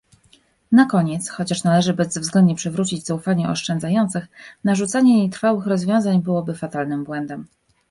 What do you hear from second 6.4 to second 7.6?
fatalnym błędem